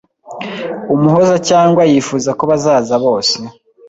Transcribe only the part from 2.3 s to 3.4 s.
ko bazaza bose